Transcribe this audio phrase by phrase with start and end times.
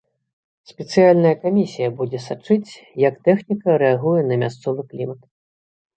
[0.71, 2.71] Спецыяльная камісія будзе сачыць,
[3.07, 5.21] як тэхніка рэагуе на мясцовы клімат.